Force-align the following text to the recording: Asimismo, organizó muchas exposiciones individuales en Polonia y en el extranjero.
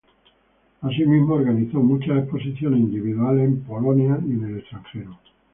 Asimismo, 0.81 1.35
organizó 1.35 1.79
muchas 1.79 2.17
exposiciones 2.17 2.79
individuales 2.79 3.45
en 3.47 3.61
Polonia 3.61 4.19
y 4.25 4.31
en 4.31 4.43
el 4.45 4.57
extranjero. 4.57 5.19